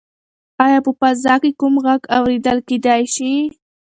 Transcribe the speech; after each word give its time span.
ایا 0.65 0.79
په 0.85 0.91
فضا 0.99 1.35
کې 1.43 1.51
کوم 1.59 1.73
غږ 1.85 2.01
اورېدل 2.17 2.57
کیدی 2.67 3.03
شي؟ 3.15 3.31